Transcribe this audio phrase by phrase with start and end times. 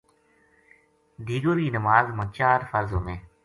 [1.27, 3.19] دیگر کی نماز ما چار فرض ہوویں۔